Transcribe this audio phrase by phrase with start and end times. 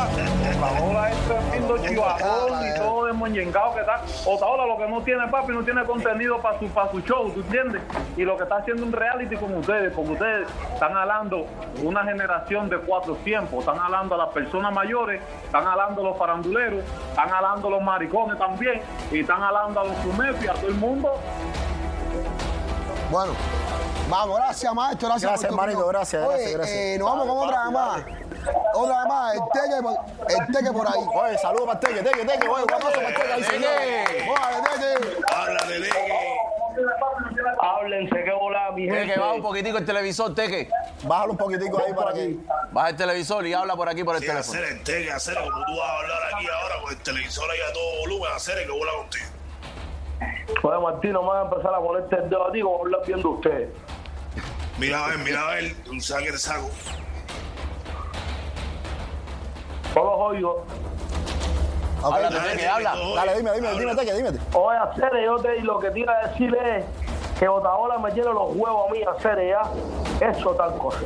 [0.00, 4.02] Otaola, Otaola es tremendo chivajón y todo desmoñengado que está.
[4.26, 7.40] Otaola lo que no tiene, papi, no tiene contenido para su, para su show, ¿tú
[7.40, 7.82] entiendes?
[8.16, 11.46] Y lo que está haciendo un reality con ustedes, porque ustedes están hablando
[11.82, 16.18] una generación de cuatro tiempos, están hablando a las personas mayores, están hablando a los
[16.18, 18.80] faranduleros, están hablando a los maricones también,
[19.10, 21.12] y están hablando a los fumepi, a todo el mundo.
[23.10, 23.32] Bueno,
[24.10, 25.08] vamos, gracias, maestro.
[25.08, 25.94] Gracias, Gracias, hermanito, opinión.
[25.94, 26.76] gracias, Oye, gracias, gracias.
[26.78, 28.02] eh, nos vamos con otra más.
[28.74, 31.04] Otra más, el teque, por- el teque por ahí.
[31.14, 34.30] Oye, saludos para Teque, Teque, Teque, oye, un aplauso para Teque ahí, teque.
[35.28, 36.36] Habla de Legue.
[37.60, 39.00] Háblense, que volá, mi gente.
[39.06, 40.70] Teque, baja un poquitico el televisor, Teque.
[41.02, 42.36] Bájalo un poquitico ahí para que.
[42.72, 44.58] Baja el televisor y habla por aquí por el Sí, teléfono.
[44.58, 47.58] hacer el teque, hacer como tú vas a hablar aquí ahora con el televisor ahí
[47.68, 49.26] a todo volumen, hacer el que vuela contigo.
[50.62, 53.00] Oye, Martín, no me van a empezar a ponerte el dedo a ti como hablar
[53.06, 53.68] viendo ustedes.
[54.78, 56.70] Mira a ver, mira a ver, tú sabes que te saco.
[59.94, 60.64] Todos los oigo.
[62.02, 62.92] Ok, Habla, dale, dime, habla.
[62.94, 63.14] todo.
[63.14, 63.80] Dale, dime, dime, Habla.
[63.80, 64.30] dime, Teque, dime.
[64.54, 66.84] Oye, Acere, yo te, y lo que te iba a decir es
[67.38, 69.62] que Otaola me tiene los huevos a mí, Acere, ya.
[70.26, 70.98] Eso tal cosa.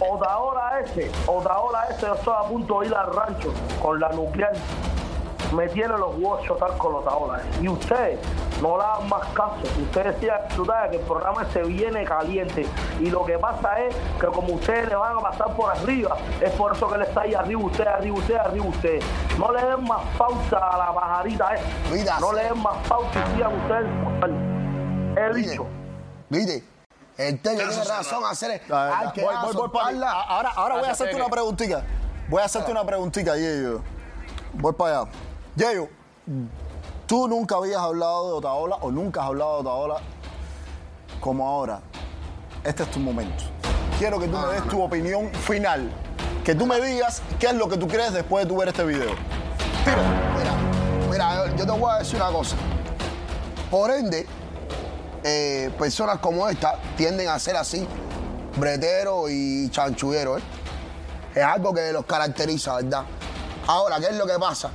[0.00, 4.52] Otaola ese, Otaola ese, yo estoy a punto de ir al rancho con la nuclear.
[5.52, 7.62] Me tiene los huevos chotar con Otaola ese.
[7.64, 8.18] Y ustedes
[8.60, 9.56] no le dan más caso.
[9.82, 12.66] Ustedes decían tú sabes, que el programa se viene caliente.
[13.00, 16.50] Y lo que pasa es que como ustedes le van a pasar por arriba, es
[16.52, 19.00] por eso que él está ahí arriba, usted, arriba, usted, arriba, usted.
[19.38, 21.64] No le den más pausa a la pajarita esa.
[21.92, 23.88] Mira, No le den más pausa y sigan ustedes.
[25.16, 25.66] He dicho.
[26.28, 26.64] viste,
[27.16, 28.62] el teque tiene razón, hacer.
[28.70, 30.10] Hay que Voy, voy, voy para.
[30.10, 31.84] Ahora, ahora voy a hacerte una preguntita.
[32.28, 33.80] Voy a hacerte una preguntita, Yeyo.
[34.52, 35.10] Voy para allá.
[35.58, 35.88] Yeyo,
[37.08, 39.96] tú nunca habías hablado de Otaola o nunca has hablado de Otaola
[41.18, 41.80] como ahora.
[42.62, 43.42] Este es tu momento.
[43.98, 45.90] Quiero que tú me des tu opinión final.
[46.44, 48.84] Que tú me digas qué es lo que tú crees después de tú ver este
[48.84, 49.10] video.
[50.38, 50.54] Mira,
[51.10, 52.54] mira, yo te voy a decir una cosa.
[53.68, 54.28] Por ende,
[55.24, 57.84] eh, personas como esta tienden a ser así,
[58.56, 60.44] breteros y chanchulleros, ¿eh?
[61.34, 63.02] Es algo que los caracteriza, ¿verdad?
[63.66, 64.70] Ahora, ¿qué es lo que pasa?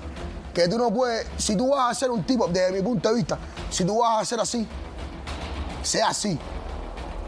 [0.53, 3.15] Que tú no puedes, si tú vas a ser un tipo, desde mi punto de
[3.15, 3.37] vista,
[3.69, 4.67] si tú vas a ser así,
[5.81, 6.37] sea así.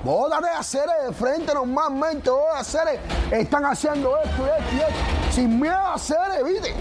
[0.04, 3.00] Bótate a hacer de frente normalmente, a hacer
[3.32, 5.34] están haciendo esto y esto y esto.
[5.34, 6.76] Sin miedo a hacer, ¿viste?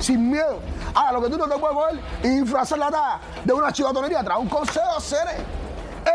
[0.00, 0.60] Sin miedo.
[0.94, 4.38] Ahora, lo que tú no te puedes coger y disfrazar la de una chivatonería, trae
[4.38, 5.28] un consejo a hacer.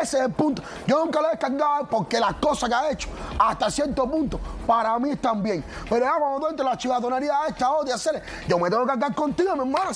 [0.02, 0.62] Ese es el punto.
[0.86, 4.98] Yo nunca lo he descargado porque las cosas que ha hecho, hasta cierto punto, para
[5.00, 5.64] mí están bien.
[5.90, 8.90] Pero ya cuando tú entras en la chivatonería esta otra hacer, yo me tengo que
[8.90, 9.92] cargar contigo, mi hermano.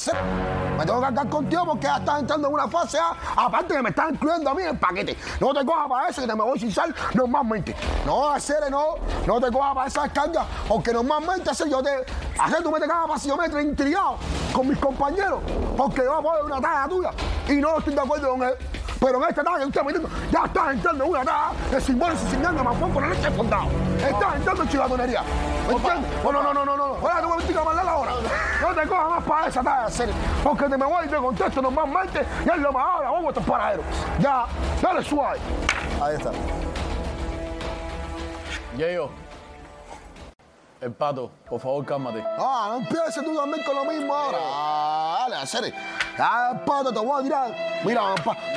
[0.78, 3.16] Me tengo que cargar contigo porque ya estás entrando en una fase A.
[3.36, 5.18] Aparte que me estás incluyendo a mí en el paquete.
[5.40, 7.76] No te cojas para eso que te me voy sin sal normalmente.
[8.06, 8.96] No, hacer, no,
[9.28, 10.46] no te cojas para esa descarga.
[10.68, 11.90] Porque normalmente hacer yo te.
[12.40, 14.18] Hacer tú me te cagas para si yo me intrigado
[14.54, 15.42] con mis compañeros.
[15.76, 17.12] Porque yo voy a poner una talla tuya.
[17.50, 18.54] Y no estoy de acuerdo con él.
[19.00, 22.32] Pero en esta que usted metiendo, ya estás entrando en una talla de simboles y
[22.32, 23.68] sin más con la leche fondado.
[23.98, 25.24] Estás entrando en chivatonería.
[25.68, 26.24] ¿Me entiendes?
[26.24, 26.84] No, no, no, no, no, no.
[26.84, 28.12] Ahora tú me metiste a mandar ahora.
[28.62, 30.10] No te cojas más para esa talla de hacer.
[30.44, 32.26] Porque te me voy y te contesto normalmente.
[32.46, 33.86] Ya es lo más ahora, vamos a estos paraderos.
[34.20, 34.46] Ya,
[34.82, 35.40] dale suave.
[36.02, 36.32] Ahí está.
[38.76, 39.10] Yeyo.
[40.82, 42.24] El pato, por favor, cálmate.
[42.38, 44.38] Ah, no empieces tú también con lo mismo ahora.
[44.42, 45.74] Ah, dale, hacer.
[46.20, 47.56] Ya, pato, te voy a tirar.
[47.86, 48.02] Mira,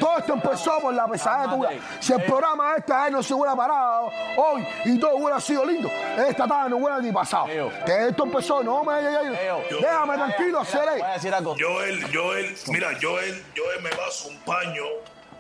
[0.01, 1.71] todo esto empezó por la pesadilla tuya.
[2.01, 5.65] Si el programa este a él no se hubiera parado hoy y todo hubiera sido
[5.65, 5.89] lindo,
[6.29, 7.47] esta tarde no hubiera ni pasado.
[7.87, 8.95] Que esto empezó, no me.
[9.01, 11.05] Déjame tranquilo, Voy a hacer.
[11.15, 11.55] decir algo.
[11.57, 14.83] Joel, Joel, mira, Joel, Joel me paso un paño,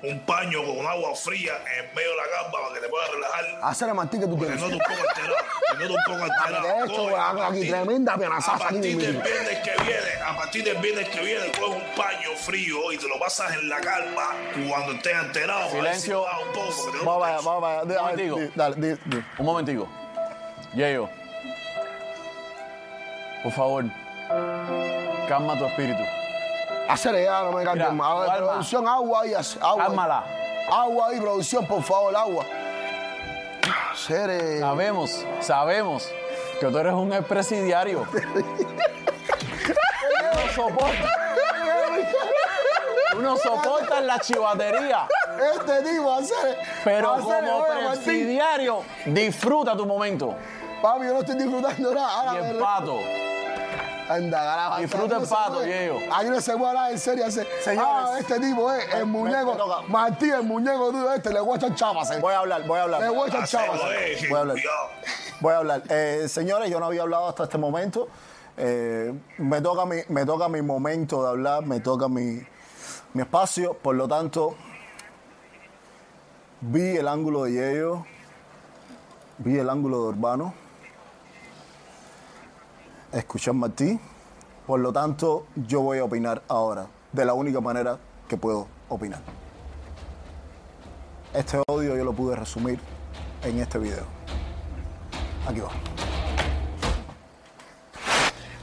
[0.03, 3.45] un paño con agua fría en medio de la gamba para que te puedas relajar.
[3.63, 4.61] Hacer Martín que tú Te tienes.
[4.61, 5.37] noto un poco alterado,
[5.71, 6.63] te noto un poco alterado.
[6.67, 10.65] de hecho, Coge, a aquí tremenda A penazaza partir del viernes que viene, a partir
[10.65, 14.29] del viernes que viene, coge un paño frío y te lo pasas en la calma
[14.69, 15.61] cuando estés alterado.
[15.71, 16.23] para Silencio.
[16.23, 18.01] baja un poco, porque te Vamos allá, vamos allá.
[18.03, 18.39] Momentico.
[18.57, 19.25] Dale, di.
[19.39, 19.89] Un momentico.
[20.75, 21.09] Yeyo.
[23.45, 23.85] Por favor,
[25.29, 26.03] calma tu espíritu.
[26.89, 28.11] Hacer ya, no me Mira, cantes más.
[28.11, 28.47] A ver, calma.
[28.49, 29.85] producción, agua ahí, hace- agua.
[29.85, 30.25] Cálmala.
[30.71, 32.45] Agua ahí, producción, por favor, agua.
[33.93, 34.59] Hacer.
[34.61, 36.09] Sabemos, sabemos
[36.61, 38.07] que tú eres un expresidiario.
[40.53, 41.13] Tú no soportas,
[43.13, 45.07] tú no soportas la chivatería.
[45.57, 46.59] Este tipo, hacer.
[46.85, 48.03] Pero como oye, Martín.
[48.05, 50.35] presidiario, disfruta tu momento.
[50.83, 52.25] Papi, yo no estoy disfrutando nada.
[52.25, 52.97] Y Ahora, el me- pato,
[54.09, 54.79] Anda.
[54.79, 55.99] Disfruta el pato, viejo.
[56.15, 57.25] Aquí no se puede hablar en serio.
[57.27, 57.89] Ese, Señores.
[57.91, 59.55] ah, este tipo es el muñeco.
[59.83, 59.89] me.
[59.89, 62.11] Martín, el muñeco duro este, le voy a echar chapas.
[62.11, 62.19] eh.
[62.21, 63.01] Voy a hablar, voy a hablar.
[63.03, 63.81] Le voy a echar chapas.
[63.93, 64.57] Eh, Voy a hablar.
[65.41, 65.83] Voy a hablar.
[65.89, 68.09] Eh, señores, yo no había hablado hasta este momento.
[68.57, 72.43] Eh, me, toca mi, me toca mi momento de hablar, me toca mi,
[73.15, 73.75] mi espacio.
[73.75, 74.55] Por lo tanto,
[76.61, 78.07] vi el ángulo de Yello,
[79.39, 80.55] vi el ángulo de Urbano,
[83.13, 83.99] escuché a Martí.
[84.67, 87.99] Por lo tanto, yo voy a opinar ahora, de la única manera
[88.29, 89.21] que puedo opinar.
[91.35, 92.79] Este odio yo lo pude resumir
[93.43, 94.05] en este video.
[95.47, 95.71] Aquí va.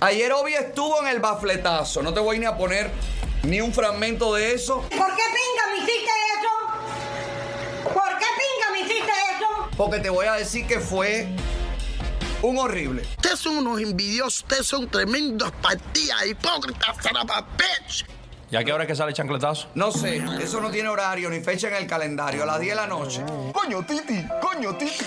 [0.01, 2.01] Ayer Obi estuvo en el bafletazo.
[2.01, 2.89] No te voy ni a poner
[3.43, 4.75] ni un fragmento de eso.
[4.75, 7.93] ¿Por qué pinga me hiciste eso?
[7.93, 9.69] ¿Por qué pinga me hiciste eso?
[9.75, 11.27] Porque te voy a decir que fue
[12.41, 13.01] un horrible.
[13.01, 18.06] Ustedes son unos envidiosos, ustedes son tremendos partidas, hipócritas, zarapa, bitch.
[18.51, 19.68] ¿Y a qué hora es que sale el chancletazo?
[19.75, 22.41] No sé, eso no tiene horario ni fecha en el calendario.
[22.44, 23.21] A las 10 de la noche.
[23.53, 25.06] Coño, Titi, coño, Titi.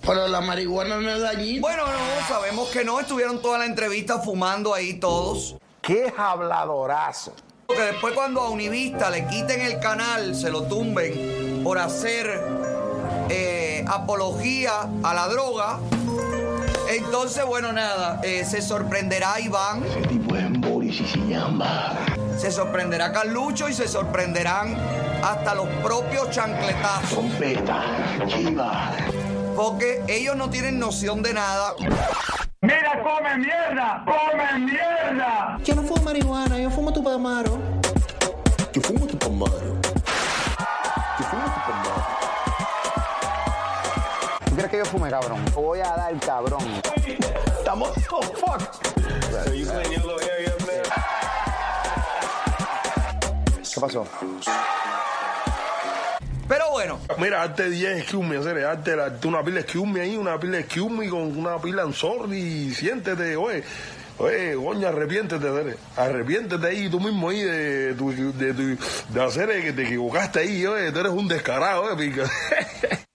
[0.00, 1.60] Pero la marihuana no es dañina.
[1.60, 2.98] Bueno, no, sabemos que no.
[3.00, 5.56] Estuvieron toda la entrevista fumando ahí todos.
[5.82, 7.34] Qué habladorazo.
[7.68, 12.57] Que después cuando a Univista le quiten el canal, se lo tumben por hacer
[13.88, 15.78] apología a la droga.
[16.90, 19.84] Entonces, bueno, nada, eh, se sorprenderá Iván.
[19.84, 21.96] Ese tipo es Boris y se llama.
[22.36, 24.76] Se sorprenderá Carlucho y se sorprenderán
[25.22, 27.10] hasta los propios chancletazos.
[27.10, 27.82] Trompeta,
[28.26, 28.92] chiva.
[29.56, 31.74] Porque ellos no tienen noción de nada.
[32.60, 35.58] Mira, come mierda, come mierda.
[35.64, 37.58] Yo no fumo marihuana, yo fumo tu amaro.
[38.72, 39.78] Yo fumo tu pomaro.
[45.10, 45.44] Cabrón?
[45.46, 46.60] Te voy a dar, cabrón.
[47.58, 48.66] Estamos so fucked.
[53.74, 54.06] ¿Qué pasó?
[56.48, 60.16] Pero bueno, Mira, arte 10 excuse me, hacer arte, arte una pila excuse me ahí,
[60.16, 63.62] una pila excuse me con una pila en sorry, siéntete, oye.
[64.20, 65.76] Oye, coño, arrepiéntete, Cere.
[65.96, 68.78] arrepiéntete ahí tú mismo ahí de, tu- de, tu-
[69.10, 72.24] de hacer que te equivocaste ahí, oye, tú eres un descarado, oye, pica.